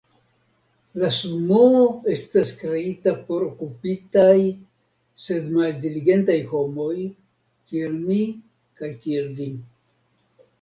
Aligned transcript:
La 1.01 1.09
Sumoo 1.17 1.81
estas 2.13 2.51
kreita 2.61 3.13
por 3.27 3.43
okupitaj, 3.47 4.33
sed 5.27 5.53
maldiligentaj 5.59 6.39
homoj, 6.55 6.95
kiel 7.69 7.95
mi 8.09 8.19
kaj 8.81 8.91
kiel 9.07 9.31
vi. 9.43 9.49